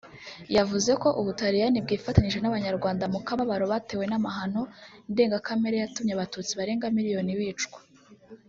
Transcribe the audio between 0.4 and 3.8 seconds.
yavuze ko u Butaliyani bwifatanyije n’abanyarwanda mu kababaro